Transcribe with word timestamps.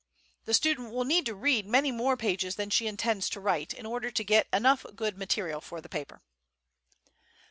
The 0.45 0.55
student 0.55 0.91
will 0.95 1.05
need 1.05 1.27
to 1.27 1.35
read 1.35 1.67
many 1.67 1.91
more 1.91 2.17
pages 2.17 2.55
than 2.55 2.71
she 2.71 2.87
intends 2.87 3.29
to 3.29 3.39
write 3.39 3.71
in 3.71 3.85
order 3.85 4.09
to 4.09 4.23
get 4.23 4.47
enough 4.51 4.83
good 4.95 5.15
material 5.15 5.61
for 5.61 5.79
the 5.79 5.89
paper. 5.89 6.23